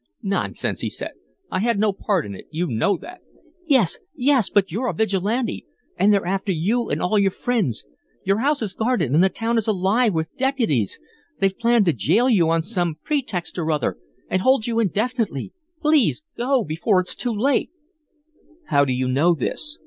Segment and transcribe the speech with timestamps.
[0.23, 1.11] "Nonsense," he said.
[1.51, 2.47] "I had no part in it.
[2.49, 3.21] You know that."
[3.67, 5.63] "Yes, yes but you're a Vigilante,
[5.95, 7.85] and they're after you and all your friends.
[8.25, 10.99] Your house is guarded and the town is alive with deputies.
[11.39, 13.95] They've planned to jail you on some pretext or other
[14.27, 15.53] and hold you indefinitely.
[15.83, 17.69] Please go before it's too late."
[18.69, 19.77] "How do you know this?"